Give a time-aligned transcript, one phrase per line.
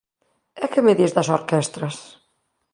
[0.63, 1.95] _¿E que me dis das orquestras?